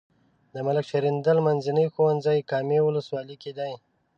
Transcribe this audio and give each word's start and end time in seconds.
د 0.53 0.55
ملک 0.65 0.85
شیریندل 0.89 1.37
منځنی 1.47 1.85
ښوونځی 1.93 2.39
کامې 2.49 2.79
ولسوالۍ 2.83 3.35
کې 3.43 3.51
دی. 3.59 3.73